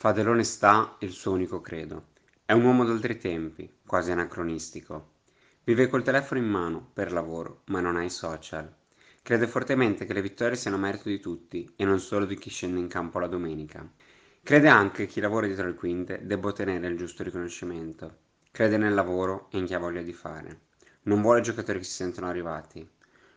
[0.00, 2.06] Fa dell'onestà il suo unico credo.
[2.46, 5.10] È un uomo d'oltre tempi, quasi anacronistico.
[5.62, 8.74] Vive col telefono in mano, per lavoro, ma non ha i social.
[9.20, 12.80] Crede fortemente che le vittorie siano merito di tutti e non solo di chi scende
[12.80, 13.86] in campo la domenica.
[14.42, 18.20] Crede anche che chi lavora dietro le quinte debba ottenere il giusto riconoscimento.
[18.50, 20.60] Crede nel lavoro e in chi ha voglia di fare.
[21.02, 22.88] Non vuole giocatori che si sentono arrivati.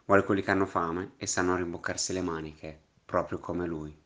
[0.05, 4.02] Vuole quelli che hanno fame e sanno rimboccarsi le maniche, proprio come lui.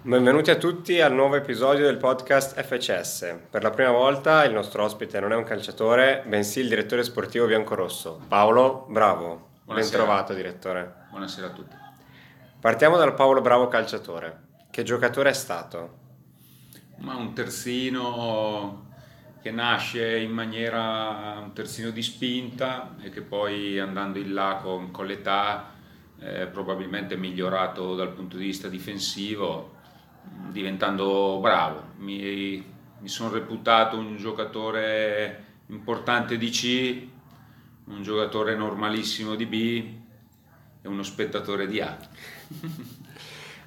[0.00, 3.36] Benvenuti a tutti al nuovo episodio del podcast FCS.
[3.50, 7.46] Per la prima volta il nostro ospite non è un calciatore, bensì il direttore sportivo
[7.46, 8.20] biancorosso.
[8.28, 9.48] Paolo Bravo.
[9.64, 11.06] Ben trovato, direttore.
[11.10, 11.74] Buonasera a tutti.
[12.60, 14.42] Partiamo dal Paolo Bravo calciatore.
[14.70, 15.98] Che giocatore è stato?
[16.98, 18.86] Ma un terzino
[19.42, 24.92] che nasce in maniera un terzino di spinta e che poi andando in là con,
[24.92, 25.72] con l'età
[26.20, 29.74] eh, probabilmente migliorato dal punto di vista difensivo
[30.50, 31.82] diventando bravo.
[31.98, 32.64] Mi,
[32.98, 37.06] mi sono reputato un giocatore importante di C,
[37.86, 39.94] un giocatore normalissimo di B
[40.82, 41.96] e uno spettatore di A.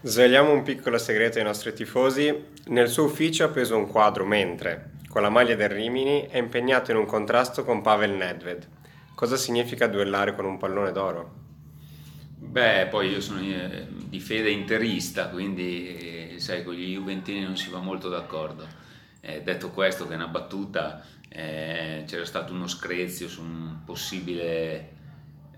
[0.03, 2.33] Svegliamo un piccolo segreto ai nostri tifosi.
[2.65, 6.91] Nel suo ufficio ha appeso un quadro mentre, con la maglia del Rimini, è impegnato
[6.91, 8.67] in un contrasto con Pavel Nedved.
[9.13, 11.40] Cosa significa duellare con un pallone d'oro?
[12.43, 17.69] Beh, poi io sono eh, di fede interista, quindi sai, con gli Juventini non si
[17.69, 18.67] va molto d'accordo.
[19.21, 24.95] Eh, detto questo, che è una battuta, eh, c'era stato uno screzio su un possibile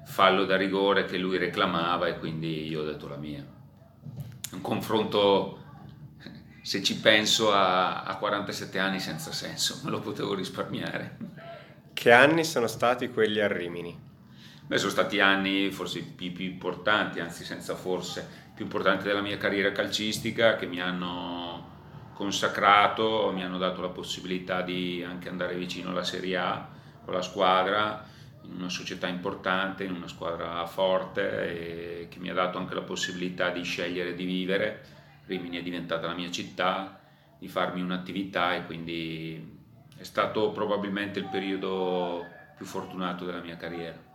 [0.05, 3.43] fallo da rigore che lui reclamava e quindi io ho detto la mia.
[4.51, 5.63] Un confronto,
[6.61, 11.17] se ci penso, a, a 47 anni senza senso, me lo potevo risparmiare.
[11.93, 14.11] Che anni sono stati quelli a Rimini?
[14.65, 19.37] Beh, sono stati anni forse più, più importanti, anzi senza forse, più importanti della mia
[19.37, 21.71] carriera calcistica che mi hanno
[22.13, 26.69] consacrato, mi hanno dato la possibilità di anche andare vicino alla Serie A
[27.03, 28.05] con la squadra,
[28.43, 33.49] in una società importante, in una squadra forte che mi ha dato anche la possibilità
[33.49, 34.85] di scegliere di vivere.
[35.25, 36.99] Rimini è diventata la mia città,
[37.37, 39.59] di farmi un'attività e quindi
[39.97, 44.11] è stato probabilmente il periodo più fortunato della mia carriera.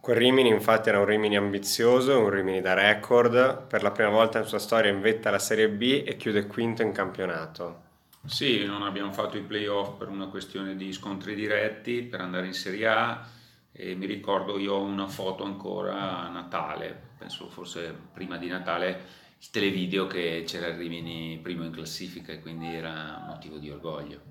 [0.00, 4.38] Quel Rimini infatti era un Rimini ambizioso, un Rimini da record, per la prima volta
[4.38, 7.86] in sua storia invetta la Serie B e chiude quinto in campionato.
[8.24, 12.54] Sì, non abbiamo fatto i playoff per una questione di scontri diretti per andare in
[12.54, 13.26] Serie A
[13.72, 19.02] e mi ricordo io ho una foto ancora a Natale, penso forse prima di Natale,
[19.38, 24.27] il televideo che c'era il Rimini primo in classifica e quindi era motivo di orgoglio.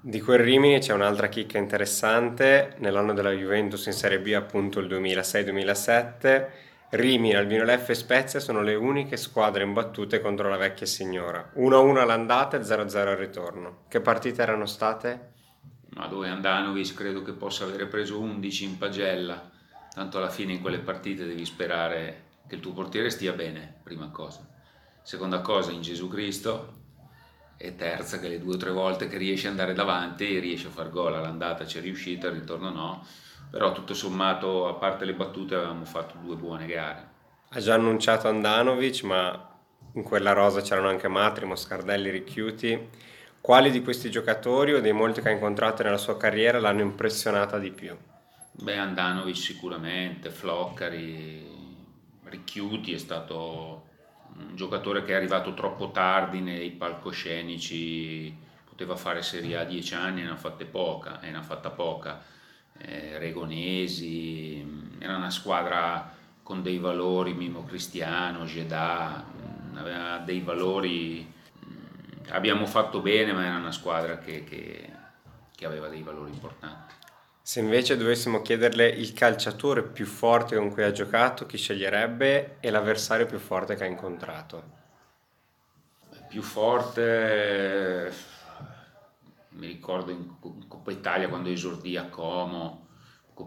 [0.00, 4.86] Di quel Rimini c'è un'altra chicca interessante, nell'anno della Juventus in Serie B appunto il
[4.86, 6.46] 2006-2007,
[6.90, 11.96] Rimini, Albino Leffe e Spezia sono le uniche squadre imbattute contro la vecchia signora, 1-1
[11.96, 13.78] all'andata e 0-0 al ritorno.
[13.88, 15.32] Che partite erano state?
[15.94, 19.50] Ma dove Andanovic credo che possa avere preso 11 in pagella,
[19.92, 24.10] tanto alla fine in quelle partite devi sperare che il tuo portiere stia bene, prima
[24.10, 24.46] cosa.
[25.02, 26.84] Seconda cosa, in Gesù Cristo,
[27.56, 30.70] e terza che le due o tre volte che riesce ad andare davanti riesce a
[30.70, 33.06] far gol, all'andata c'è riuscita, al ritorno no,
[33.50, 37.14] però tutto sommato a parte le battute avevamo fatto due buone gare.
[37.48, 39.50] Ha già annunciato Andanovic ma
[39.94, 42.88] in quella rosa c'erano anche Matrimo, Scardelli, Ricchiuti.
[43.40, 47.58] Quali di questi giocatori o dei molti che ha incontrato nella sua carriera l'hanno impressionata
[47.58, 47.96] di più?
[48.52, 51.46] Beh, Andanovic sicuramente, Floccari,
[52.24, 53.85] Ricchiuti è stato
[54.38, 58.36] un giocatore che è arrivato troppo tardi nei palcoscenici,
[58.68, 61.70] poteva fare Serie A 10 anni e ne ha fatte poca, e ne ha fatta
[61.70, 62.22] poca.
[62.78, 70.40] Eh, Regonesi, mm, era una squadra con dei valori, Mimo Cristiano, Gedà, mm, aveva dei
[70.40, 71.32] valori,
[71.66, 74.92] mm, abbiamo fatto bene, ma era una squadra che, che,
[75.54, 76.94] che aveva dei valori importanti.
[77.46, 82.70] Se invece dovessimo chiederle il calciatore più forte con cui ha giocato, chi sceglierebbe e
[82.70, 84.64] l'avversario più forte che ha incontrato?
[86.28, 88.12] Più forte,
[89.50, 92.88] mi ricordo in Coppa Italia quando esordì a Como,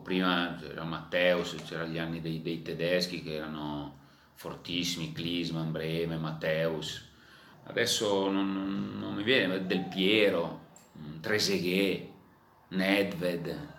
[0.01, 3.99] prima c'era Matteus, c'erano gli anni dei, dei, tedeschi che erano
[4.35, 7.05] fortissimi, Klisman, Breme, Matteus.
[7.65, 10.67] Adesso non, non mi viene, Del Piero,
[11.19, 12.07] Trezeguet,
[12.69, 13.77] Nedved,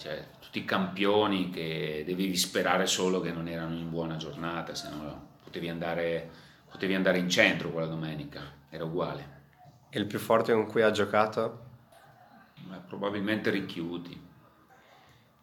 [0.00, 4.88] cioè tutti i campioni che dovevi sperare solo che non erano in buona giornata, se
[4.88, 6.30] no potevi andare,
[6.70, 9.38] potevi andare in centro quella domenica, era uguale.
[9.90, 11.66] E il più forte con cui ha giocato?
[12.62, 14.28] Beh, probabilmente Ricchiuti.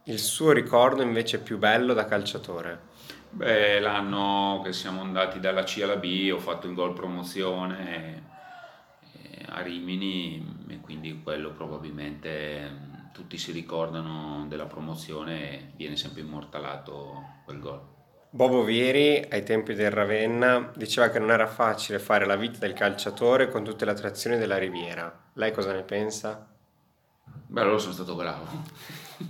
[0.05, 2.79] Il suo ricordo invece più bello da calciatore?
[3.29, 8.23] Beh, l'anno che siamo andati dalla C alla B ho fatto il gol promozione
[9.21, 16.21] eh, a Rimini e quindi quello probabilmente tutti si ricordano della promozione e viene sempre
[16.21, 17.81] immortalato quel gol.
[18.29, 22.73] Bobo Vieri, ai tempi del Ravenna, diceva che non era facile fare la vita del
[22.73, 25.29] calciatore con tutte le attrazioni della Riviera.
[25.33, 26.47] Lei cosa ne pensa?
[27.47, 28.45] Beh, allora sono stato bravo.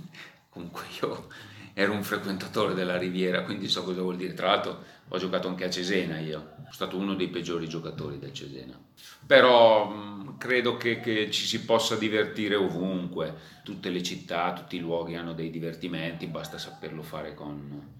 [0.50, 1.28] Comunque io
[1.72, 4.34] ero un frequentatore della Riviera, quindi so cosa vuol dire.
[4.34, 8.32] Tra l'altro ho giocato anche a Cesena io, sono stato uno dei peggiori giocatori del
[8.32, 8.78] Cesena.
[9.26, 14.80] Però mh, credo che, che, ci si possa divertire ovunque, tutte le città, tutti i
[14.80, 17.94] luoghi hanno dei divertimenti, basta saperlo fare con...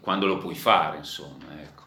[0.00, 1.60] quando lo puoi fare, insomma.
[1.60, 1.82] Ecco.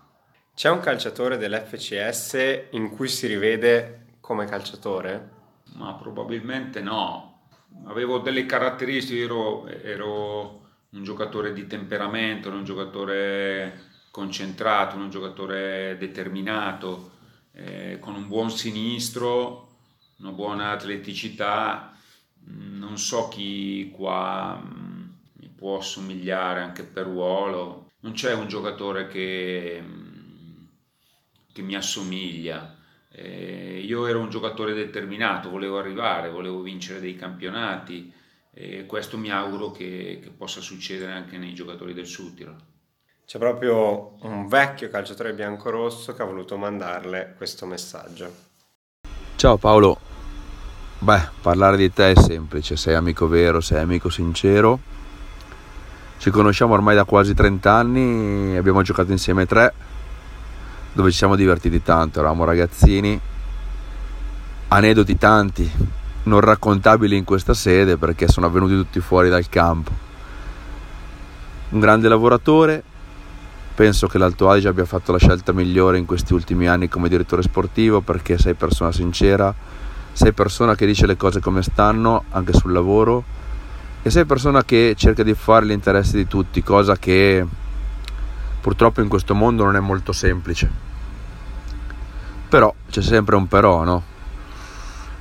[0.55, 5.29] C'è un calciatore dell'FCS in cui si rivede come calciatore?
[5.75, 7.41] Ma probabilmente no.
[7.85, 13.87] Avevo delle caratteristiche, ero, ero un giocatore di temperamento, un giocatore
[14.17, 17.11] concentrato, un giocatore determinato,
[17.51, 19.67] eh, con un buon sinistro,
[20.17, 21.95] una buona atleticità.
[22.49, 27.91] Mm, non so chi qua mm, mi può assomigliare anche per ruolo.
[27.99, 30.63] Non c'è un giocatore che, mm,
[31.53, 32.75] che mi assomiglia.
[33.11, 38.11] Eh, io ero un giocatore determinato, volevo arrivare, volevo vincere dei campionati
[38.51, 42.75] e questo mi auguro che, che possa succedere anche nei giocatori del Sud
[43.27, 48.31] C'è proprio un vecchio calciatore biancorosso che ha voluto mandarle questo messaggio.
[49.35, 50.00] Ciao Paolo,
[51.00, 54.79] beh, parlare di te è semplice, sei amico vero, sei amico sincero.
[56.19, 59.74] Ci conosciamo ormai da quasi 30 anni, abbiamo giocato insieme tre,
[60.94, 63.19] dove ci siamo divertiti tanto, eravamo ragazzini,
[64.69, 65.69] aneddoti tanti,
[66.24, 69.91] non raccontabili in questa sede perché sono avvenuti tutti fuori dal campo.
[71.71, 72.95] Un grande lavoratore,
[73.77, 77.44] penso che l'Alto Adige abbia fatto la scelta migliore in questi ultimi anni come direttore
[77.44, 79.53] sportivo perché sei persona sincera,
[80.13, 83.24] sei persona che dice le cose come stanno anche sul lavoro
[84.01, 87.45] e sei persona che cerca di fare gli interessi di tutti, cosa che
[88.59, 90.68] purtroppo in questo mondo non è molto semplice.
[92.50, 94.03] Però c'è sempre un però, no?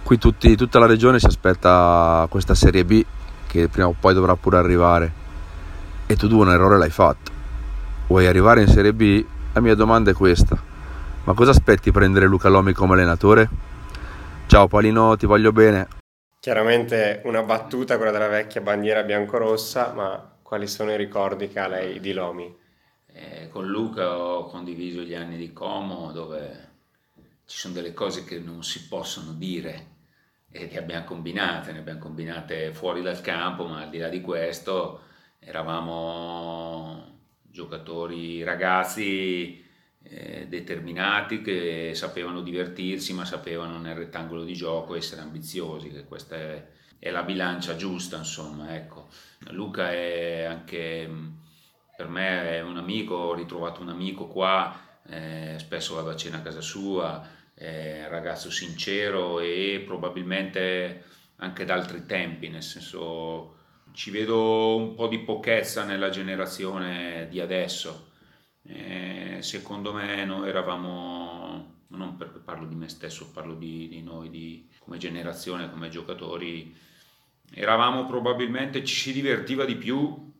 [0.03, 3.05] qui tutti, tutta la regione si aspetta questa Serie B
[3.49, 5.12] che prima o poi dovrà pure arrivare
[6.06, 7.36] e tu un errore l'hai fatto.
[8.08, 9.25] Vuoi arrivare in Serie B?
[9.53, 10.56] La mia domanda è questa.
[11.25, 13.49] Ma cosa aspetti prendere Luca Lomi come allenatore?
[14.47, 15.88] Ciao Palino, ti voglio bene.
[16.38, 21.67] Chiaramente una battuta quella della vecchia bandiera biancorossa, ma quali sono i ricordi che ha
[21.67, 22.56] lei di Lomi?
[23.08, 26.69] Eh, con Luca ho condiviso gli anni di Como dove
[27.44, 29.94] ci sono delle cose che non si possono dire
[30.49, 34.20] e ne abbiamo combinate, ne abbiamo combinate fuori dal campo, ma al di là di
[34.20, 35.00] questo
[35.41, 37.16] eravamo
[37.56, 39.64] giocatori ragazzi
[40.03, 46.37] eh, determinati che sapevano divertirsi, ma sapevano nel rettangolo di gioco essere ambiziosi, che questa
[46.37, 46.67] è,
[46.99, 49.08] è la bilancia giusta, insomma, ecco.
[49.53, 51.11] Luca è anche
[51.97, 56.43] per me un amico, ho ritrovato un amico qua, eh, spesso vado a cena a
[56.43, 61.05] casa sua, è un ragazzo sincero e probabilmente
[61.37, 63.56] anche da altri tempi, nel senso
[63.96, 68.10] ci vedo un po' di pochezza nella generazione di adesso.
[68.62, 74.29] Eh, secondo me noi eravamo, non perché parlo di me stesso, parlo di, di noi
[74.29, 76.76] di, come generazione, come giocatori,
[77.55, 80.31] eravamo probabilmente, ci si divertiva di più,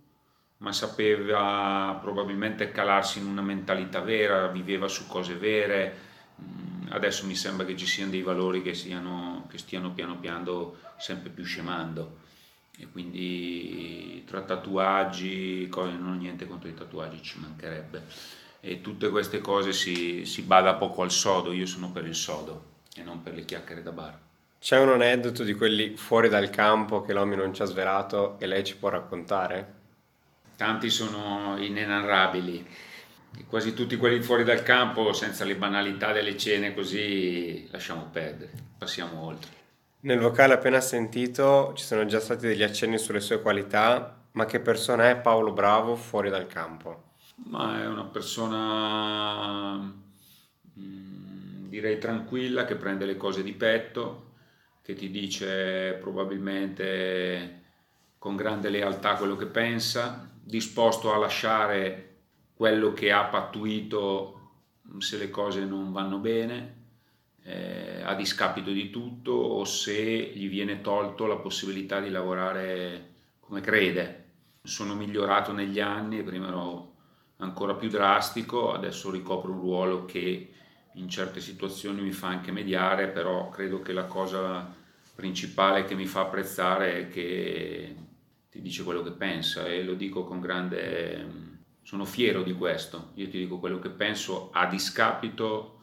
[0.59, 6.05] ma sapeva probabilmente calarsi in una mentalità vera, viveva su cose vere
[6.91, 11.31] adesso mi sembra che ci siano dei valori che, siano, che stiano piano piano sempre
[11.31, 12.25] più scemando
[12.79, 18.03] e quindi tra tatuaggi, non ho niente contro i tatuaggi, ci mancherebbe
[18.61, 22.75] e tutte queste cose si, si bada poco al sodo, io sono per il sodo
[22.97, 24.19] e non per le chiacchiere da bar.
[24.59, 28.47] C'è un aneddoto di quelli fuori dal campo che l'uomo non ci ha svelato e
[28.47, 29.75] lei ci può raccontare?
[30.57, 32.67] Tanti sono inenarrabili
[33.49, 39.23] quasi tutti quelli fuori dal campo, senza le banalità delle cene, così lasciamo perdere, passiamo
[39.23, 39.51] oltre.
[40.01, 44.61] Nel vocale appena sentito ci sono già stati degli accenni sulle sue qualità, ma che
[44.61, 47.15] persona è Paolo Bravo fuori dal campo?
[47.47, 49.77] Ma è una persona
[50.79, 54.33] mm, direi tranquilla che prende le cose di petto,
[54.83, 57.63] che ti dice probabilmente
[58.19, 62.19] con grande lealtà quello che pensa, disposto a lasciare
[62.55, 64.33] quello che ha pattuito
[64.99, 66.85] se le cose non vanno bene,
[67.47, 73.61] eh, a discapito di tutto, o se gli viene tolto la possibilità di lavorare come
[73.61, 74.25] crede.
[74.63, 76.95] sono migliorato negli anni, prima ero
[77.37, 80.51] ancora più drastico, adesso ricopro un ruolo che
[80.95, 84.75] in certe situazioni mi fa anche mediare, però credo che la cosa
[85.15, 87.95] principale che mi fa apprezzare è che
[88.51, 91.55] ti dice quello che pensa e lo dico con grande...
[91.83, 95.76] sono fiero di questo, io ti dico quello che penso a discapito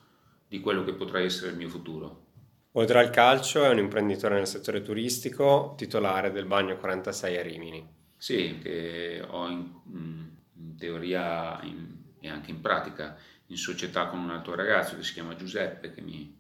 [0.54, 2.26] di quello che potrà essere il mio futuro.
[2.74, 7.88] Oltre al calcio è un imprenditore nel settore turistico, titolare del Bagno 46 a Rimini.
[8.16, 13.18] Sì, che ho in, in teoria in, e anche in pratica
[13.48, 16.40] in società con un altro ragazzo che si chiama Giuseppe che, mi,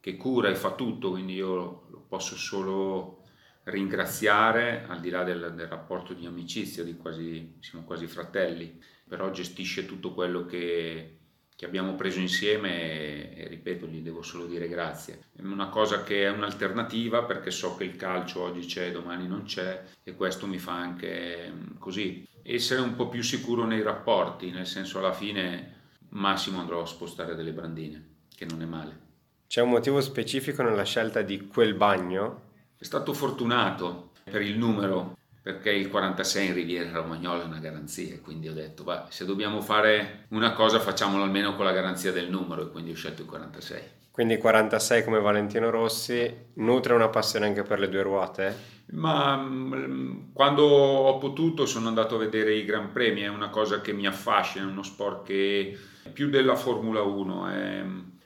[0.00, 1.54] che cura e fa tutto, quindi io
[1.90, 3.24] lo posso solo
[3.64, 9.30] ringraziare al di là del, del rapporto di amicizia, di quasi, siamo quasi fratelli, però
[9.30, 11.19] gestisce tutto quello che,
[11.60, 15.24] che abbiamo preso insieme e, ripeto, gli devo solo dire grazie.
[15.36, 19.42] È una cosa che è un'alternativa perché so che il calcio oggi c'è, domani non
[19.42, 24.66] c'è e questo mi fa anche così essere un po' più sicuro nei rapporti, nel
[24.66, 25.74] senso alla fine
[26.12, 28.98] massimo andrò a spostare delle brandine, che non è male.
[29.46, 32.40] C'è un motivo specifico nella scelta di quel bagno?
[32.78, 38.18] È stato fortunato per il numero, perché il 46 in Riviera Romagnola è una garanzia,
[38.20, 42.28] quindi ho detto, beh, se dobbiamo fare una cosa facciamolo almeno con la garanzia del
[42.28, 43.82] numero e quindi ho scelto il 46.
[44.10, 48.78] Quindi 46 come Valentino Rossi, nutre una passione anche per le due ruote?
[48.92, 53.80] Ma mm, quando ho potuto sono andato a vedere i Gran Premi, è una cosa
[53.80, 55.78] che mi affascina, è uno sport che
[56.12, 57.48] più della Formula 1.
[57.50, 57.84] È,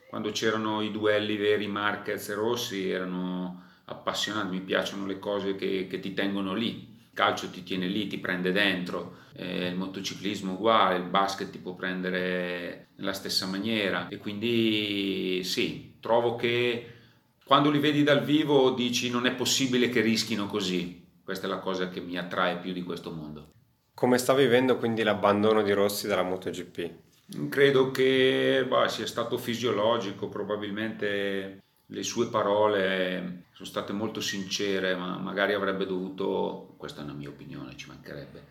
[0.08, 5.86] quando c'erano i duelli veri Marquez e Rossi erano appassionanti, mi piacciono le cose che,
[5.86, 6.92] che ti tengono lì.
[7.14, 11.74] Calcio ti tiene lì, ti prende dentro, eh, il motociclismo uguale, il basket ti può
[11.74, 16.88] prendere nella stessa maniera e quindi sì, trovo che
[17.44, 21.02] quando li vedi dal vivo dici non è possibile che rischino così.
[21.22, 23.52] Questa è la cosa che mi attrae più di questo mondo.
[23.94, 26.90] Come sta vivendo quindi l'abbandono di Rossi dalla MotoGP?
[27.48, 31.62] Credo che bah, sia stato fisiologico, probabilmente
[31.94, 37.28] le sue parole sono state molto sincere, ma magari avrebbe dovuto, questa è una mia
[37.28, 38.44] opinione, ci mancherebbe,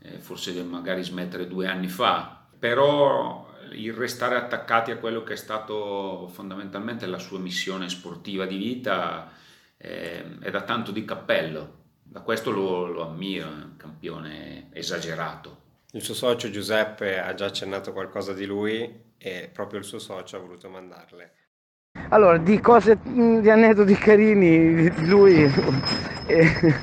[0.00, 5.36] eh, forse magari smettere due anni fa, però il restare attaccati a quello che è
[5.36, 9.30] stato fondamentalmente la sua missione sportiva di vita
[9.76, 15.66] eh, è da tanto di cappello, da questo lo, lo ammiro, è un campione esagerato.
[15.92, 20.36] Il suo socio Giuseppe ha già accennato qualcosa di lui e proprio il suo socio
[20.36, 21.32] ha voluto mandarle.
[22.10, 25.42] Allora, di cose, di aneddoti carini di lui
[26.26, 26.74] eh,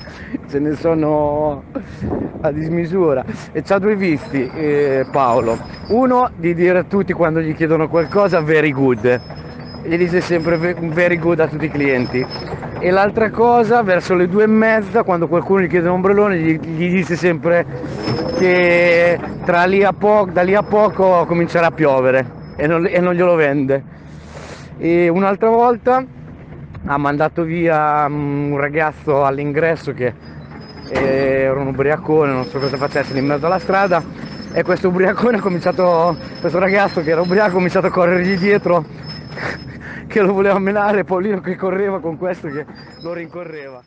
[0.47, 1.63] ce ne sono
[2.41, 5.57] a dismisura e c'ha due visti eh, Paolo.
[5.87, 9.21] Uno di dire a tutti quando gli chiedono qualcosa very good,
[9.83, 12.25] gli dice sempre very good a tutti i clienti.
[12.79, 16.59] E l'altra cosa, verso le due e mezza, quando qualcuno gli chiede un ombrellone, gli,
[16.59, 17.65] gli dice sempre
[18.37, 19.17] che
[19.65, 23.93] lì po- da lì a poco comincerà a piovere e non, e non glielo vende.
[24.77, 26.05] E un'altra volta
[26.85, 30.13] ha mandato via mm, un ragazzo all'ingresso che
[30.89, 34.03] era un ubriacone, non so cosa facesse in mezzo alla strada
[34.53, 38.85] e questo ubriacone ha cominciato, questo ragazzo che era ubriaco ha cominciato a corrergli dietro
[40.07, 42.65] che lo voleva menare, Paolino che correva con questo che
[43.01, 43.83] lo rincorreva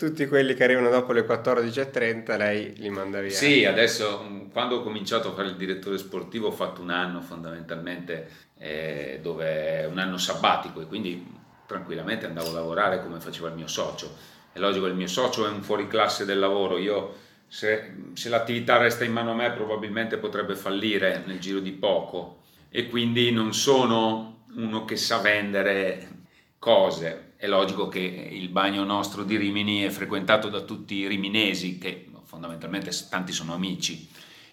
[0.00, 3.30] tutti quelli che arrivano dopo le 14.30 lei li manda via.
[3.30, 7.20] Sì, adesso mm, quando ho cominciato a fare il direttore sportivo ho fatto un anno
[7.20, 8.26] fondamentalmente
[8.62, 13.66] eh, dove un anno sabbatico e quindi tranquillamente andavo a lavorare come faceva il mio
[13.66, 14.14] socio.
[14.52, 17.14] È logico, il mio socio è un fuoriclasse del lavoro, io
[17.46, 22.42] se, se l'attività resta in mano a me probabilmente potrebbe fallire nel giro di poco.
[22.68, 26.08] E quindi non sono uno che sa vendere
[26.58, 27.32] cose.
[27.36, 32.06] È logico che il bagno nostro di Rimini è frequentato da tutti i riminesi, che
[32.24, 34.08] fondamentalmente tanti sono amici,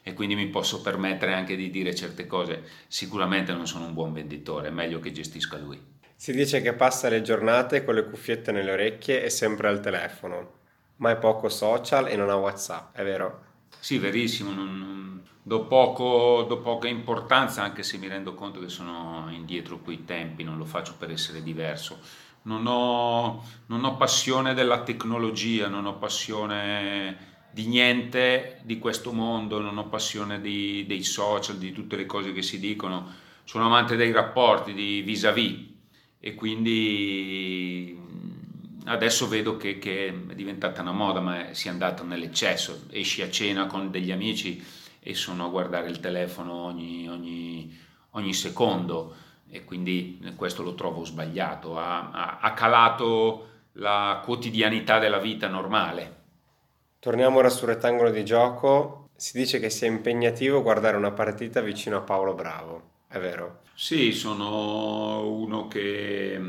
[0.07, 2.63] e quindi mi posso permettere anche di dire certe cose.
[2.87, 5.77] Sicuramente non sono un buon venditore, è meglio che gestisca lui.
[6.15, 10.51] Si dice che passa le giornate con le cuffiette nelle orecchie e sempre al telefono,
[10.97, 13.43] ma è poco social e non ha WhatsApp, è vero?
[13.79, 18.69] Sì, verissimo, non, non, do, poco, do poca importanza anche se mi rendo conto che
[18.69, 21.99] sono indietro quei tempi, non lo faccio per essere diverso
[22.43, 29.59] non ho, non ho passione della tecnologia, non ho passione di niente di questo mondo,
[29.59, 33.11] non ho passione di, dei social, di tutte le cose che si dicono,
[33.45, 35.65] sono amante dei rapporti, di vis-à-vis.
[36.19, 37.99] E quindi
[38.85, 43.31] adesso vedo che, che, è diventata una moda, ma si è andata nell'eccesso, esci a
[43.31, 44.63] cena con degli amici
[44.99, 47.75] e sono a guardare il telefono ogni, ogni,
[48.11, 49.15] ogni secondo.
[49.49, 56.17] E quindi questo lo trovo sbagliato, ha, ha, ha calato la quotidianità della vita normale.
[56.99, 59.09] Torniamo ora sul rettangolo di gioco.
[59.15, 63.61] Si dice che sia impegnativo guardare una partita vicino a Paolo Bravo, è vero?
[63.73, 66.39] Sì, sono uno che,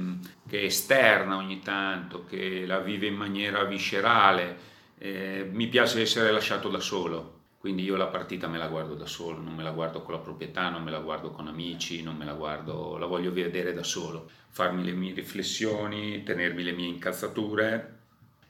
[0.49, 4.67] che esterna ogni tanto, che la vive in maniera viscerale.
[4.99, 9.07] Eh, mi piace essere lasciato da solo quindi io la partita me la guardo da
[9.07, 12.17] solo, non me la guardo con la proprietà, non me la guardo con amici, non
[12.17, 16.87] me la guardo, la voglio vedere da solo, farmi le mie riflessioni, tenermi le mie
[16.87, 17.98] incazzature,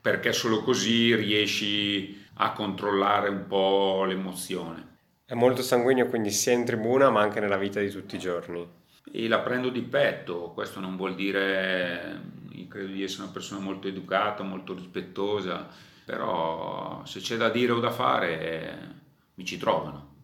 [0.00, 4.86] perché solo così riesci a controllare un po' l'emozione.
[5.24, 8.66] È molto sanguigno quindi sia in tribuna ma anche nella vita di tutti i giorni.
[9.10, 13.60] E la prendo di petto, questo non vuol dire, io credo di essere una persona
[13.60, 15.66] molto educata, molto rispettosa,
[16.04, 18.96] però se c'è da dire o da fare
[19.34, 20.16] mi ci trovano.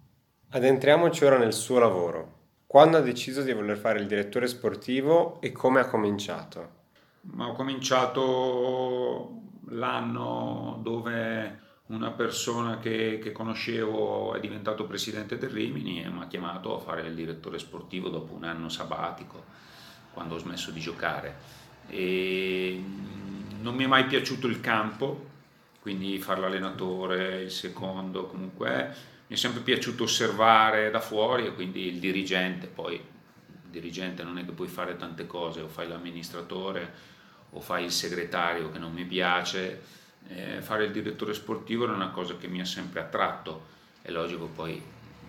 [0.51, 2.33] Addentriamoci ora nel suo lavoro.
[2.67, 6.83] Quando ha deciso di voler fare il direttore sportivo e come ha cominciato?
[7.23, 9.43] Ma ho cominciato
[9.75, 16.27] l'anno dove una persona che, che, conoscevo è diventato presidente del Rimini e mi ha
[16.27, 19.45] chiamato a fare il direttore sportivo dopo un anno sabbatico,
[20.13, 21.37] quando ho smesso di giocare.
[21.89, 22.83] E
[23.61, 25.33] non mi è mai piaciuto il campo,
[25.81, 31.87] quindi fare l'allenatore, il secondo, comunque mi è sempre piaciuto osservare da fuori e quindi
[31.87, 37.13] il dirigente, poi il dirigente non è che puoi fare tante cose, o fai l'amministratore
[37.55, 39.81] o fai il segretario che non mi piace,
[40.29, 44.47] eh, fare il direttore sportivo era una cosa che mi ha sempre attratto, è logico
[44.47, 44.83] poi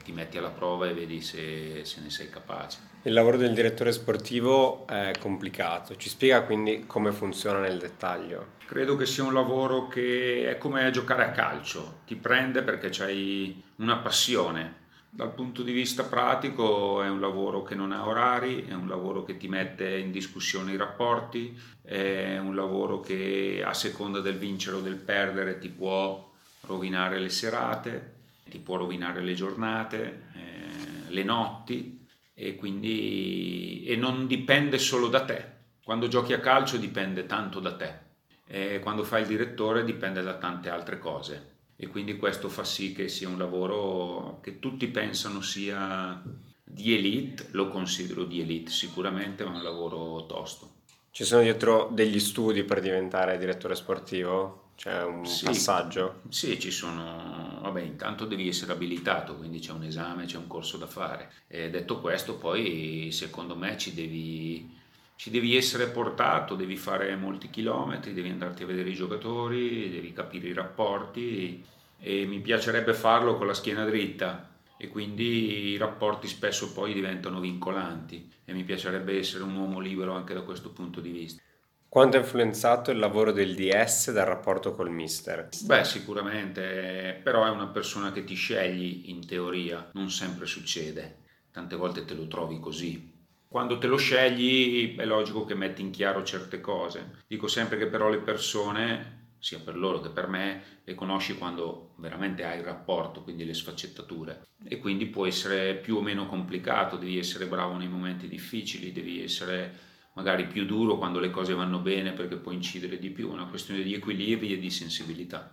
[0.03, 2.94] ti metti alla prova e vedi se, se ne sei capace.
[3.03, 8.53] Il lavoro del direttore sportivo è complicato, ci spiega quindi come funziona nel dettaglio?
[8.65, 13.63] Credo che sia un lavoro che è come giocare a calcio, ti prende perché hai
[13.77, 14.84] una passione.
[15.15, 19.24] Dal punto di vista pratico è un lavoro che non ha orari, è un lavoro
[19.24, 24.75] che ti mette in discussione i rapporti, è un lavoro che a seconda del vincere
[24.75, 28.15] o del perdere ti può rovinare le serate,
[28.50, 35.24] ti può rovinare le giornate, eh, le notti e quindi e non dipende solo da
[35.24, 35.46] te.
[35.81, 38.00] Quando giochi a calcio dipende tanto da te,
[38.46, 42.94] e quando fai il direttore dipende da tante altre cose e quindi questo fa sì
[42.94, 46.22] che sia un lavoro che tutti pensano sia
[46.64, 50.74] di elite, lo considero di elite sicuramente, ma è un lavoro tosto.
[51.11, 54.72] Ci sono dietro degli studi per diventare direttore sportivo?
[54.75, 56.22] C'è un sì, passaggio?
[56.27, 60.75] Sì, ci sono, vabbè, intanto devi essere abilitato, quindi c'è un esame, c'è un corso
[60.77, 61.31] da fare.
[61.48, 64.77] E detto questo, poi secondo me ci devi,
[65.16, 70.12] ci devi essere portato, devi fare molti chilometri, devi andarti a vedere i giocatori, devi
[70.12, 71.64] capire i rapporti
[72.00, 77.40] e mi piacerebbe farlo con la schiena dritta e quindi i rapporti spesso poi diventano
[77.40, 81.42] vincolanti e mi piacerebbe essere un uomo libero anche da questo punto di vista.
[81.88, 85.48] Quanto ha influenzato il lavoro del DS dal rapporto col mister?
[85.64, 91.20] Beh, sicuramente, però è una persona che ti scegli in teoria, non sempre succede,
[91.51, 93.14] tante volte te lo trovi così.
[93.55, 97.20] Quando te lo scegli è logico che metti in chiaro certe cose.
[97.25, 101.94] Dico sempre che però le persone, sia per loro che per me, le conosci quando
[102.00, 104.41] veramente hai il rapporto, quindi le sfaccettature.
[104.68, 109.24] E quindi può essere più o meno complicato, devi essere bravo nei momenti difficili, devi
[109.24, 109.74] essere
[110.15, 113.48] magari più duro quando le cose vanno bene perché può incidere di più, è una
[113.48, 115.50] questione di equilibri e di sensibilità.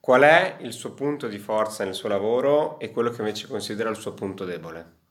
[0.00, 3.90] Qual è il suo punto di forza nel suo lavoro e quello che invece considera
[3.90, 5.02] il suo punto debole?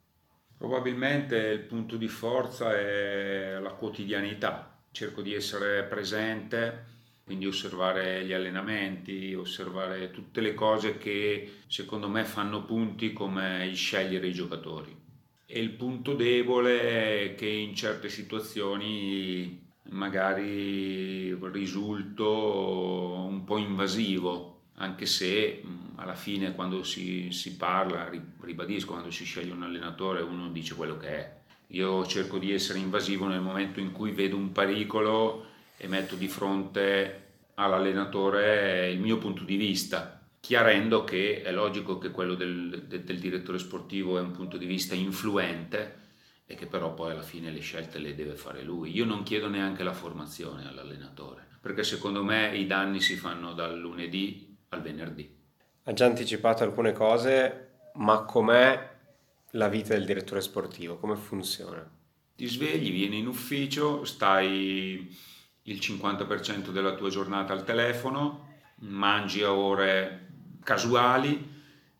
[0.64, 6.86] Probabilmente il punto di forza è la quotidianità, cerco di essere presente,
[7.26, 13.76] quindi osservare gli allenamenti, osservare tutte le cose che secondo me fanno punti come il
[13.76, 14.96] scegliere i giocatori.
[15.46, 25.06] E il punto debole è che in certe situazioni magari risulto un po' invasivo, anche
[25.06, 25.62] se
[25.96, 28.10] alla fine quando si, si parla,
[28.42, 31.42] ribadisco, quando si sceglie un allenatore uno dice quello che è.
[31.68, 35.46] Io cerco di essere invasivo nel momento in cui vedo un pericolo
[35.78, 37.22] e metto di fronte
[37.56, 43.20] all'allenatore il mio punto di vista chiarendo che è logico che quello del, del, del,
[43.20, 46.02] direttore sportivo è un punto di vista influente
[46.46, 48.92] e che però poi alla fine le scelte le deve fare lui.
[48.92, 53.80] Io non chiedo neanche la formazione all'allenatore, perché secondo me i danni si fanno dal
[53.80, 55.42] lunedì al venerdì.
[55.84, 58.92] Ha già anticipato alcune cose, ma com'è
[59.52, 60.98] la vita del direttore sportivo?
[60.98, 61.88] Come funziona?
[62.36, 65.16] Ti svegli, vieni in ufficio, stai
[65.64, 70.28] il 50% della tua giornata al telefono, mangi a ore
[70.64, 71.52] casuali,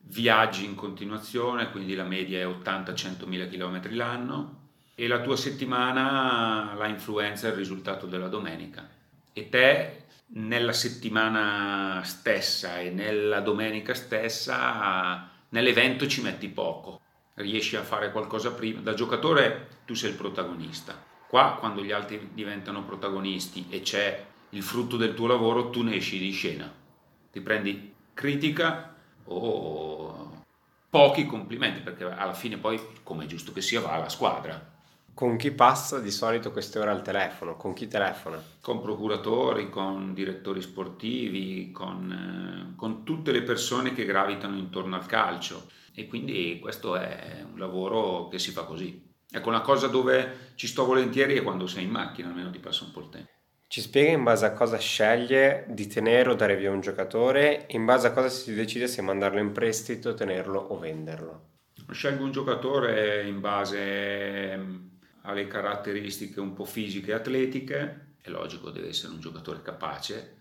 [0.06, 4.62] viaggi in continuazione, quindi la media è 80-100 mila km l'anno
[4.94, 8.88] e la tua settimana la influenza è il risultato della domenica.
[9.32, 17.00] E te nella settimana stessa e nella domenica stessa nell'evento ci metti poco,
[17.34, 18.80] riesci a fare qualcosa prima.
[18.80, 21.00] Da giocatore tu sei il protagonista.
[21.28, 25.96] Qua quando gli altri diventano protagonisti e c'è il frutto del tuo lavoro, tu ne
[25.96, 26.72] esci di scena.
[27.30, 30.42] Ti prendi critica o
[30.88, 34.73] pochi complimenti, perché alla fine poi, come è giusto che sia, va alla squadra.
[35.14, 37.56] Con chi passa di solito queste ore al telefono?
[37.56, 38.42] Con chi telefona?
[38.60, 45.06] Con procuratori, con direttori sportivi, con, eh, con tutte le persone che gravitano intorno al
[45.06, 45.68] calcio.
[45.94, 49.12] E quindi questo è un lavoro che si fa così.
[49.30, 52.82] Ecco, una cosa dove ci sto volentieri è quando sei in macchina, almeno ti passa
[52.82, 53.30] un po' il tempo.
[53.68, 57.84] Ci spiega in base a cosa sceglie di tenere o dare via un giocatore, in
[57.84, 61.52] base a cosa si decide se mandarlo in prestito, tenerlo o venderlo.
[61.88, 64.92] Scelgo un giocatore in base
[65.26, 70.36] ha le caratteristiche un po' fisiche e atletiche, è logico, deve essere un giocatore capace.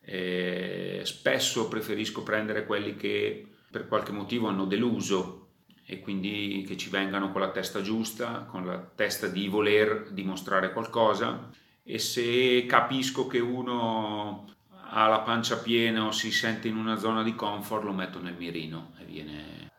[0.00, 5.48] E spesso preferisco prendere quelli che per qualche motivo hanno deluso
[5.84, 10.72] e quindi che ci vengano con la testa giusta, con la testa di voler dimostrare
[10.72, 11.50] qualcosa
[11.82, 14.54] e se capisco che uno
[14.90, 18.36] ha la pancia piena o si sente in una zona di comfort lo metto nel
[18.36, 19.70] mirino e viene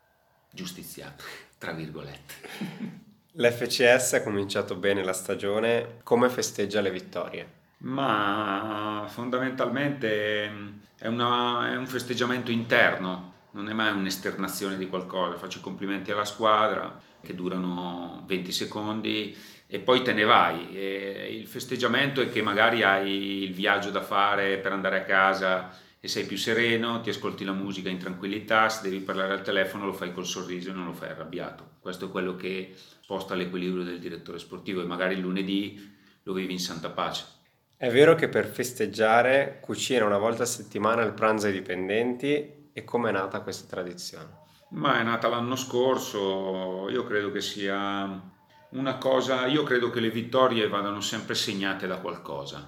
[0.51, 1.23] giustiziato,
[1.57, 3.07] tra virgolette.
[3.41, 7.47] L'FCS ha cominciato bene la stagione, come festeggia le vittorie?
[7.77, 10.51] Ma fondamentalmente
[10.97, 15.37] è, una, è un festeggiamento interno, non è mai un'esternazione di qualcosa.
[15.37, 19.33] Faccio complimenti alla squadra che durano 20 secondi
[19.67, 20.75] e poi te ne vai.
[20.75, 25.69] E il festeggiamento è che magari hai il viaggio da fare per andare a casa
[26.01, 29.85] e sei più sereno, ti ascolti la musica in tranquillità, se devi parlare al telefono
[29.85, 31.77] lo fai col sorriso e non lo fai arrabbiato.
[31.79, 36.53] Questo è quello che sposta l'equilibrio del direttore sportivo e magari il lunedì lo vivi
[36.53, 37.25] in santa pace.
[37.75, 42.83] È vero che per festeggiare cucina una volta a settimana il pranzo ai dipendenti e
[42.83, 44.37] come è nata questa tradizione?
[44.71, 48.21] Ma è nata l'anno scorso, io credo che sia
[48.71, 52.65] una cosa, io credo che le vittorie vadano sempre segnate da qualcosa,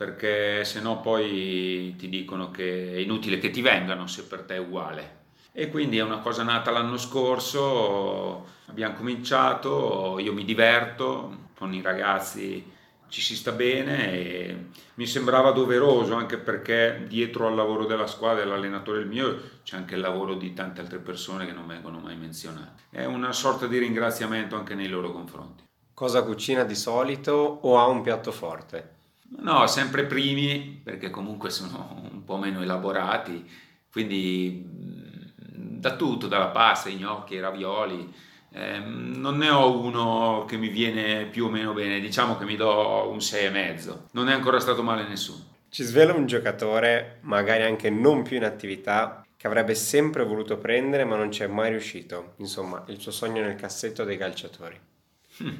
[0.00, 4.54] perché se no poi ti dicono che è inutile che ti vengano se per te
[4.54, 5.18] è uguale
[5.52, 11.82] e quindi è una cosa nata l'anno scorso, abbiamo cominciato, io mi diverto con i
[11.82, 12.64] ragazzi,
[13.08, 18.42] ci si sta bene e mi sembrava doveroso anche perché dietro al lavoro della squadra,
[18.42, 22.16] dell'allenatore il mio, c'è anche il lavoro di tante altre persone che non vengono mai
[22.16, 22.84] menzionate.
[22.88, 25.64] È una sorta di ringraziamento anche nei loro confronti.
[25.92, 28.99] Cosa cucina di solito o ha un piatto forte?
[29.38, 33.48] No, sempre primi perché comunque sono un po' meno elaborati,
[33.90, 34.64] quindi
[35.80, 38.12] da tutto, dalla pasta, i gnocchi, i ravioli.
[38.52, 42.56] Eh, non ne ho uno che mi viene più o meno bene, diciamo che mi
[42.56, 43.96] do un 6,5.
[44.12, 45.44] Non è ancora stato male nessuno.
[45.68, 51.04] Ci svela un giocatore, magari anche non più in attività, che avrebbe sempre voluto prendere
[51.04, 52.34] ma non ci è mai riuscito.
[52.38, 54.78] Insomma, il suo sogno nel cassetto dei calciatori.
[55.38, 55.56] Hm.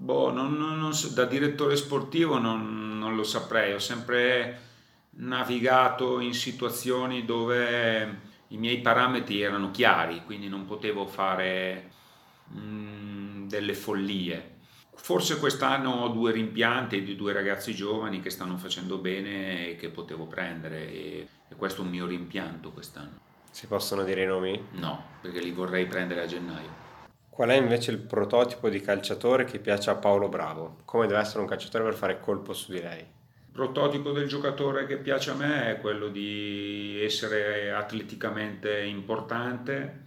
[0.00, 3.74] Boh, non, non, non da direttore sportivo non, non lo saprei.
[3.74, 4.68] Ho sempre
[5.10, 11.90] navigato in situazioni dove i miei parametri erano chiari, quindi non potevo fare
[12.46, 14.56] mh, mm, delle follie.
[14.94, 19.90] Forse quest'anno ho due rimpianti di due ragazzi giovani che stanno facendo bene e che
[19.90, 23.18] potevo prendere e, e questo è un mio rimpianto quest'anno.
[23.50, 24.68] Si possono dire i nomi?
[24.72, 26.88] No, perché li vorrei prendere a gennaio.
[27.40, 30.80] Qual è invece il prototipo di calciatore che piace a Paolo Bravo?
[30.84, 33.02] Come deve essere un calciatore per fare colpo su di lei?
[33.50, 40.04] prototipo del giocatore che piace a me è quello di essere atleticamente importante,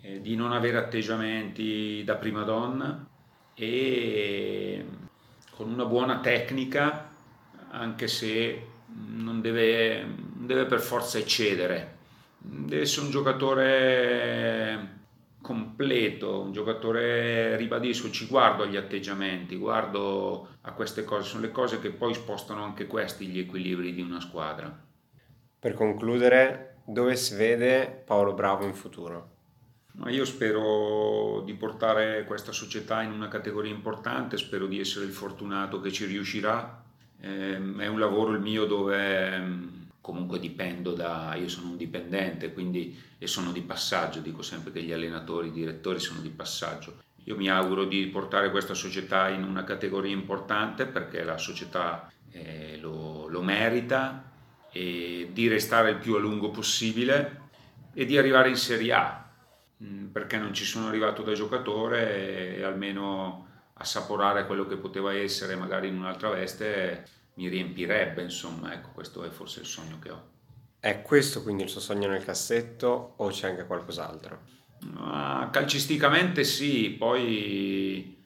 [0.00, 3.06] eh, di non avere atteggiamenti da prima donna
[3.52, 4.82] e
[5.50, 7.10] con una buona tecnica,
[7.72, 11.98] anche se non deve, non deve per forza eccedere.
[12.38, 14.99] Deve essere un giocatore
[15.50, 21.80] completo, un giocatore, ribadisco, ci guardo agli atteggiamenti, guardo a queste cose, sono le cose
[21.80, 24.72] che poi spostano anche questi gli equilibri di una squadra.
[25.58, 29.30] Per concludere, dove si vede Paolo Bravo in futuro?
[29.94, 35.12] Ma io spero di portare questa società in una categoria importante, spero di essere il
[35.12, 36.80] fortunato che ci riuscirà.
[37.20, 42.98] Eh, è un lavoro il mio dove comunque dipendo da, io sono un dipendente quindi,
[43.18, 47.02] e sono di passaggio, dico sempre che gli allenatori, i direttori sono di passaggio.
[47.24, 52.78] Io mi auguro di portare questa società in una categoria importante perché la società eh,
[52.80, 54.24] lo, lo merita
[54.72, 57.48] e di restare il più a lungo possibile
[57.92, 59.30] e di arrivare in Serie A
[59.82, 65.56] mm, perché non ci sono arrivato da giocatore e almeno assaporare quello che poteva essere
[65.56, 67.04] magari in un'altra veste
[67.40, 70.28] mi riempirebbe, insomma, ecco, questo è forse il sogno che ho.
[70.78, 74.40] È questo quindi il suo sogno nel cassetto o c'è anche qualcos'altro?
[74.96, 78.22] Ah, calcisticamente sì, poi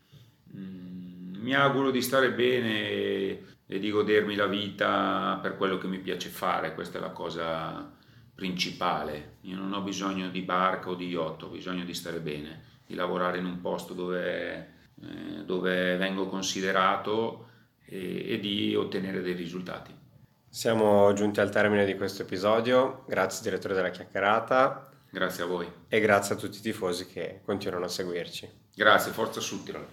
[0.56, 5.98] mm, mi auguro di stare bene e di godermi la vita per quello che mi
[5.98, 7.92] piace fare, questa è la cosa
[8.34, 9.36] principale.
[9.42, 12.94] Io non ho bisogno di barca o di yacht, ho bisogno di stare bene, di
[12.94, 14.68] lavorare in un posto dove,
[15.02, 17.52] eh, dove vengo considerato
[17.94, 19.94] e, e di ottenere dei risultati.
[20.48, 24.90] Siamo giunti al termine di questo episodio, grazie direttore della chiacchierata.
[25.10, 25.68] Grazie a voi.
[25.88, 28.50] E grazie a tutti i tifosi che continuano a seguirci.
[28.74, 29.86] Grazie, forza Suttiral.